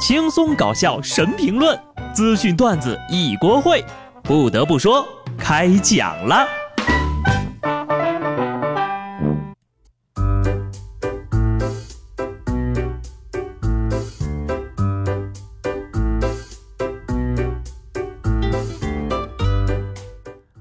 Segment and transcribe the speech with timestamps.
[0.00, 1.78] 轻松搞笑神评论，
[2.14, 3.84] 资讯段子一锅烩。
[4.22, 6.48] 不得不说，开讲了。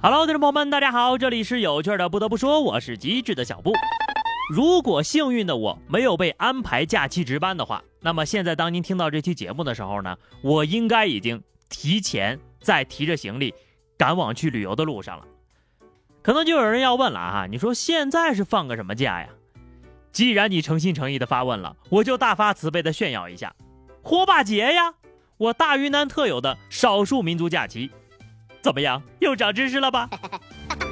[0.02, 2.10] Hello，听众朋友们，大家好，这里是有趣的。
[2.10, 3.72] 不得不说，我是机智的小布。
[4.54, 13.54] 如果幸运的我没有被安排假期值班的话，那么现在当您听到这期节目的时候呢，我应该已经提前在提着行李
[13.98, 15.26] 赶往去旅游的路上了。
[16.22, 19.30] 可能就有人要问了啊，你说现在是放个什么假呀？
[20.12, 23.56] 既然你诚心诚意的发问了，我就大发慈悲的炫耀一下，
[24.02, 24.94] 火把节呀，
[25.38, 27.92] 我大云南特有的少数民族假期，
[28.62, 29.02] 怎么样？
[29.20, 30.10] 又长知识了吧？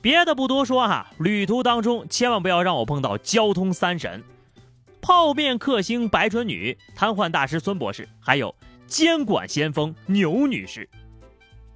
[0.00, 4.22] 别的不多说哈，旅途当中千万不要让我碰到交通三神：
[5.00, 8.54] 泡面克星白唇女、瘫痪大师孙博士，还有
[8.86, 10.88] 监管先锋牛女士。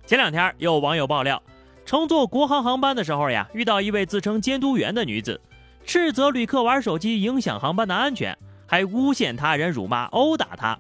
[0.07, 1.43] 前两天有网友爆料，
[1.85, 5.41] 乘坐国航航班的时候呀，遇到一位自称监督员的女子，
[5.85, 10.79] 斥责旅客玩手机影响航班的安全，还诬陷他人辱骂殴打他，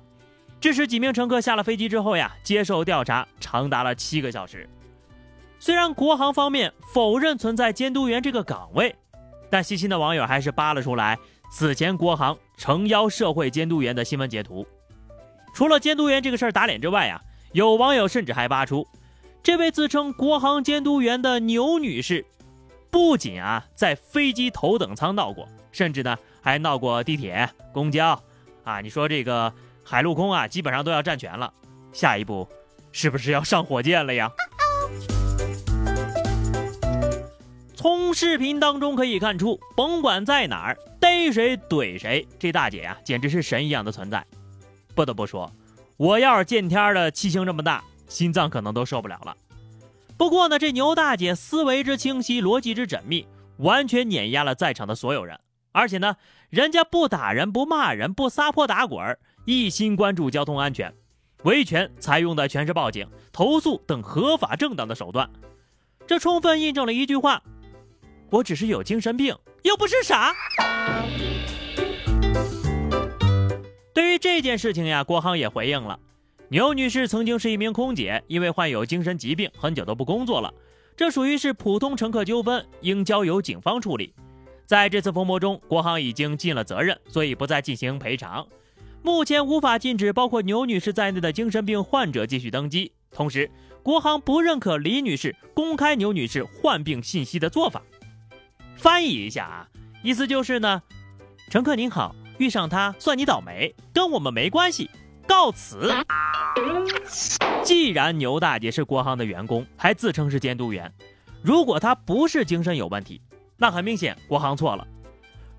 [0.60, 4.68] 致使几名乘客下了飞机之后呀，接受调查长达了七个小时。
[5.64, 8.92] 虽然国航方面否认存在监督员这个岗位，
[9.48, 11.16] 但细心的网友还是扒了出来
[11.52, 14.66] 此前国航诚邀社会监督员的新闻截图。
[15.54, 18.84] 除了监督员这个事儿打脸之外呀，有网友甚至还扒出，
[19.40, 22.26] 这位自称国航监督员的牛女士，
[22.90, 28.20] 不仅啊在飞机头等舱闹过，甚至呢还闹过地铁、公交，
[28.64, 29.54] 啊，你说这个
[29.84, 31.54] 海陆空啊基本上都要占全了，
[31.92, 32.48] 下一步
[32.90, 34.28] 是不是要上火箭了呀？
[37.82, 44.24] 从视频当中可以看出，甭管在哪儿逮谁怼谁，这大姐呀简直是神一样的存在。
[44.94, 45.52] 不得不说，
[45.96, 49.36] 我要是见天儿的气性这么大，心脏可能都受不了了。
[50.16, 53.26] 不过呢，这牛大姐思维之清晰，逻辑之缜密，
[53.56, 55.40] 完全碾压了在场的所有人。
[55.72, 56.14] 而且呢，
[56.50, 60.94] 人家不打人，不骂人，不撒泼打滚，一心关注交通安全，
[61.42, 65.28] 维权采用的全是报警、投诉等合法正当的手段。
[66.06, 67.42] 这充分印证了一句话。
[68.32, 70.34] 我只是有精神病，又不是傻。
[73.92, 76.00] 对于这件事情呀，国航也回应了。
[76.48, 80.52] 牛女士曾经是一名空姐，因为患有精神疾病，很久都不工作了。
[80.96, 84.14] 这属于是普通乘客纠纷，应交由警方处理。
[84.64, 88.46] 在这次风波中，国航已经尽了责任，所以不再进行赔偿。
[89.02, 92.92] 目前无法禁止包括牛女士在内的精神病患者继续登机。
[93.10, 93.50] 同时，
[93.82, 97.82] 国航不认可李女士公开牛女士患病信息的做法。
[98.82, 99.68] 翻译一下啊，
[100.02, 100.82] 意思就是呢，
[101.48, 104.90] 乘客您好，遇上他算你倒霉，跟我们没关系，
[105.24, 105.94] 告辞。
[107.62, 110.92] 既然牛大姐是国航的员工，还自称是监督员，
[111.44, 113.22] 如果她不是精神有问题，
[113.56, 114.84] 那很明显国航错了；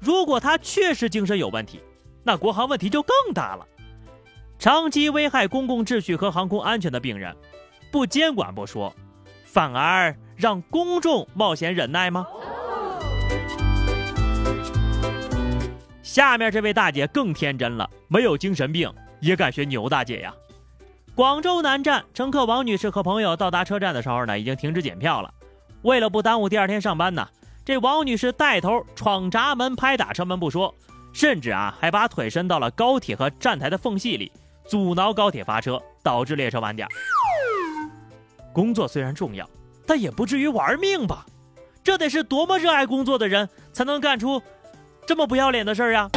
[0.01, 1.79] 如果她确实精神有问题，
[2.23, 3.65] 那国航问题就更大了。
[4.59, 7.33] 长期危害公共秩序和航空安全的病人，
[7.89, 8.93] 不监管不说，
[9.45, 12.27] 反而让公众冒险忍耐吗？
[16.01, 20.31] 下面这位大姐更天真了，没有精神病也敢学牛大姐呀！
[21.15, 25.33] 广州南站乘客王女士和朋友到达车站的时候呢，已经停止检票了。
[25.81, 27.27] 为了不耽误第二天上班呢，
[27.65, 30.73] 这王女士带头闯闸门、拍打车门不说，
[31.13, 34.31] 甚至啊还把腿伸到了高铁和站台的缝隙里，
[34.65, 36.87] 阻挠高铁发车，导致列车晚点。
[38.51, 39.49] 工作虽然重要，
[39.87, 41.25] 但也不至于玩命吧？
[41.83, 44.41] 这得是多么热爱工作的人才能干出？
[45.05, 46.09] 这么不要脸的事儿呀！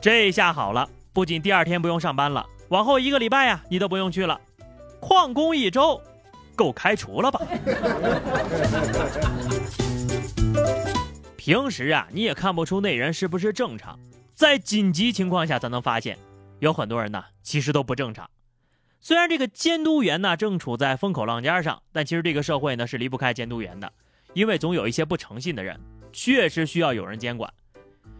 [0.00, 4.38] 这下好了，不仅第二天不用上班了，往后一个礼拜呀，你都不用去了，
[5.00, 6.00] 旷工一周，
[6.54, 7.40] 够开除了吧？
[11.36, 13.98] 平时啊，你也看不出那人是不是正常，
[14.34, 16.18] 在紧急情况下才能发现，
[16.58, 18.28] 有很多人呢，其实都不正常。
[19.00, 23.90] 虽然这个监督员呢正处在风口浪尖上，但其实这个社会呢是离不开监督员的，
[24.32, 25.78] 因为总有一些不诚信的人。
[26.12, 27.48] 确实需要有人监管。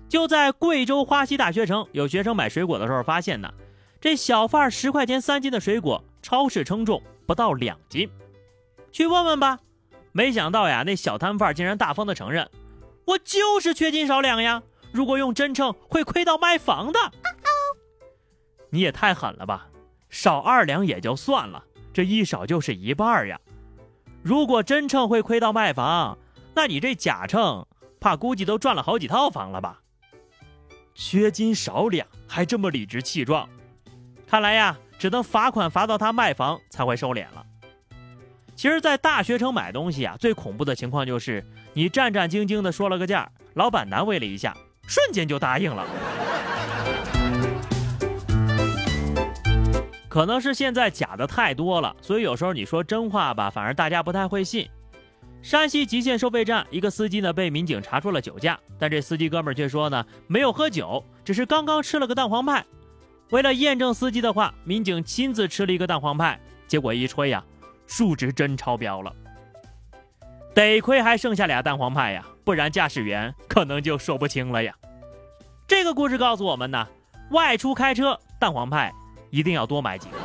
[0.08, 3.52] 就在贵州花溪大学城，有学生买水果的时候发现呢，
[4.00, 8.08] 这小贩十块钱三斤的水果，超市称重不到两斤。
[8.92, 9.58] 去问问吧。
[10.12, 12.48] 没想到呀，那小摊贩竟然大方的承认
[13.06, 16.98] ：“我就是缺斤少两呀，如果用真称会亏到卖房的。”
[18.70, 19.68] 你也太狠了吧！
[20.08, 23.40] 少二两也就算了，这一少就是一半呀。
[24.22, 26.18] 如果真秤会亏到卖房，
[26.54, 27.66] 那你这假秤？
[27.98, 29.80] 怕估计都赚了好几套房了吧？
[30.94, 33.48] 缺斤少两，还这么理直气壮，
[34.26, 37.44] 看来呀，只能罚款罚到他卖房才会收敛了。
[38.56, 44.56] 其实，在大学城买东西啊，最恐怖的情况就是你战战兢兢的说了个价，老板难为了一下，
[44.86, 45.86] 瞬间就答应了。
[50.10, 54.68] 可能是现在假的太多了，所以有时候你说真话吧，反而大家不太会信。
[55.40, 62.64] 山西吉县收费站，一个司机呢被民警查出了酒驾，但这司机哥们儿却说呢没有喝酒，只是刚刚吃了个蛋黄派。
[63.30, 67.42] 为了验证司机的话，民警亲自吃了一个蛋黄派，结果一吹呀，
[67.86, 69.14] 数值真超标了。
[70.52, 74.74] 得亏还剩下俩蛋黄派呀，不然驾驶员可能就说不清了呀。
[75.68, 76.84] 这个故事告诉我们呢，
[77.30, 78.92] 外出开车蛋黄派
[79.30, 80.16] 一定要多买几个。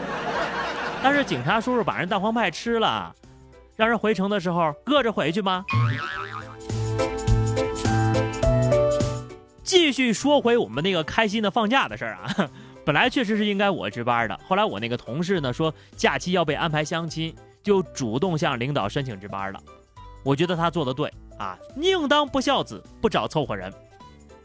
[1.02, 3.16] 但是警察叔叔把人蛋黄派吃了。
[3.76, 5.66] 让人回城的时候饿着回去吗？
[9.64, 12.50] 继续说回我们那个开心的放假的事儿啊，
[12.86, 19.62] 本来确实是应该我值班的，后来我那个同事呢说假期要被安排相亲，就主动向领导申请值班了。
[20.24, 23.74] 我觉得他做的对啊，宁当不孝子，不找凑合人。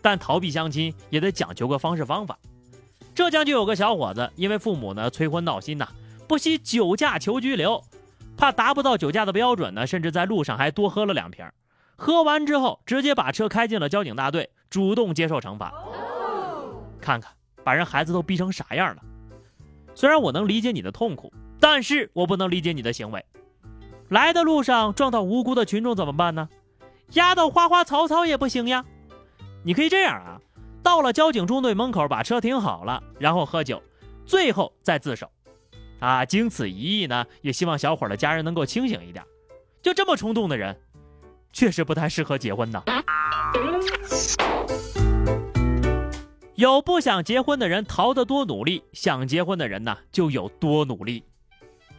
[0.03, 2.37] 但逃避相亲也得讲究个方式方法。
[3.21, 5.87] 浙江就有个小伙子，因为父母呢催婚闹心呐，
[6.27, 7.85] 不惜酒驾求拘留。
[8.35, 11.47] 怕达不到酒驾的标准呢，甚至在路上还多喝了两瓶。
[11.97, 15.71] 喝完之后，直接把车开进了交警大队，主动接受惩罚。
[16.99, 17.31] 看看，
[17.63, 19.03] 把人孩子都逼成啥样了。
[19.95, 21.31] 虽然我能理解你的痛苦，
[21.61, 23.23] 但是我不能理解你的行为。
[24.09, 26.49] 来的路上撞到无辜的群众怎么办呢？
[27.13, 28.83] 压到花花草草也不行呀。
[29.63, 30.41] 你可以这样啊，
[30.83, 33.83] 到了交警中队门口把车停好了，然后喝酒，
[34.25, 35.31] 最后再自首。
[35.99, 39.25] 啊，经此一役呢，也希望小伙的家人能够清醒一点。
[39.83, 40.79] 就这么冲动的人，
[41.53, 42.83] 确实不太适合结婚呢。
[46.55, 51.25] 有不想结婚的人逃得多努力，想结婚的人呢就有多努力。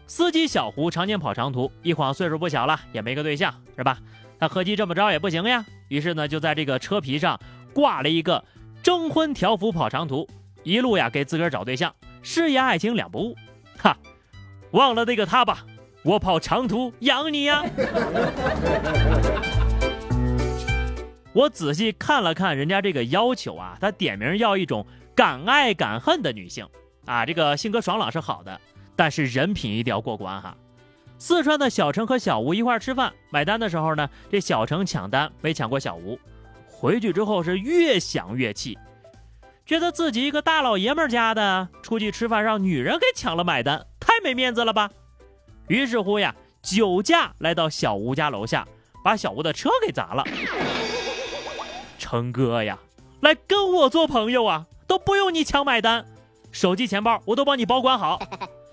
[0.07, 3.97] 司机小胡常年跑长途，一晃岁数不小了，也没个对象，是吧？
[4.39, 7.39] 他合计这么着也不行呀，于是呢就在这个车皮上
[7.73, 8.43] 挂了一个
[8.83, 10.27] “征婚条幅跑长途”，
[10.63, 13.35] 一路呀给自个儿找对象，事业爱情两不误。
[13.77, 13.97] 哈，
[14.71, 15.65] 忘了那个他吧，
[16.03, 17.63] 我跑长途养你呀。
[21.33, 24.85] 我仔细看了看人家这个要求啊，他点名要一种
[25.15, 26.67] 敢爱敢恨的女性
[27.05, 28.59] 啊，这个性格爽朗是好的，
[28.95, 30.57] 但是人品一定要过关哈。
[31.17, 36.19] 四川的小程和小吴一块吃饭，买单的时候呢，这小程抢单没抢过小吴，
[36.81, 38.75] 回去之后是越想越气。
[39.67, 44.89] 觉得自己一个大老爷们家的出去吃饭，让女人给抢了买单，太没面子了吧？
[45.67, 48.67] 于是乎呀，酒驾来到小吴家楼下，
[49.03, 50.23] 把小吴的车给砸了。
[51.99, 52.79] 成哥呀，
[53.21, 56.03] 来跟我做朋友啊，都不用你抢买单，
[56.51, 58.19] 手机钱包我都帮你保管好。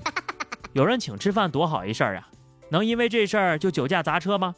[0.72, 2.26] 有人请吃饭多好一事儿啊，
[2.70, 4.54] 能因为这事儿就酒驾砸车吗？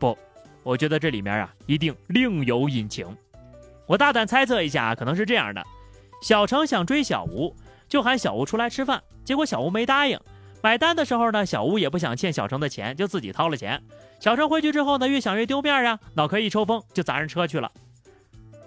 [0.00, 0.18] 不，
[0.64, 3.06] 我觉得这里面啊一定另有隐情。
[3.86, 5.62] 我大胆猜测一下，可能是这样的：
[6.22, 7.54] 小程想追小吴，
[7.86, 10.18] 就喊小吴出来吃饭，结果小吴没答应。
[10.62, 13.82] 买单的时候呢，小吴也不想欠小程的钱，就自己掏了钱。
[14.18, 17.70] 小程回去之后呢，越想越丢面啊，脑壳一抽风就砸人车去了。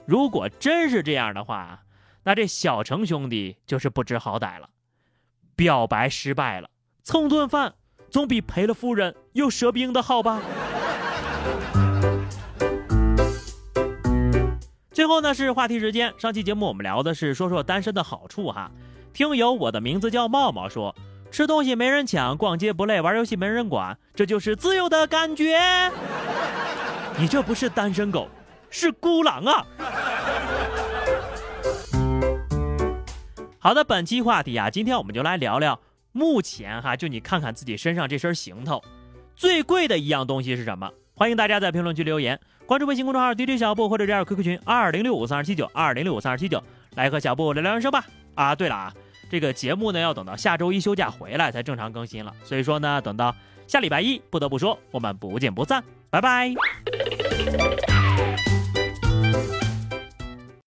[0.05, 1.81] 如果真是这样的话，
[2.23, 4.69] 那这小程兄弟就是不知好歹了。
[5.55, 6.69] 表白失败了，
[7.03, 7.73] 蹭顿饭
[8.11, 10.39] 总比赔了夫人又折兵的好吧？
[14.97, 18.71] 最后呢是话题时间，上期节目我们聊的是说说单身的好处哈。
[19.13, 20.95] 听友我的名字叫茂茂说，
[21.29, 25.55] 吃东西没人抢，逛街不累，玩游戏没人管，这就是自由的感觉。
[27.19, 28.27] 你这不是单身狗，
[28.71, 29.63] 是孤狼啊！
[33.59, 35.79] 好的，本期话题啊，今天我们就来聊聊，
[36.11, 38.81] 目前哈，就你看看自己身上这身行头，
[39.35, 40.89] 最贵的一样东西是什么？
[41.13, 42.39] 欢迎大家在评论区留言。
[42.67, 46.61] 关注微信公众号 DJ 小布或者加入 QQ 群二零六五三二七九二零六五三二七九，
[46.95, 48.03] 来和小布聊聊人生吧。
[48.35, 48.93] 啊，对了啊，
[49.31, 53.33] 这个节目呢要等到下周一休假回来才正常更新了，所以说呢，等到
[53.67, 56.53] 下礼拜一，不得不说，我们不见不散，拜拜。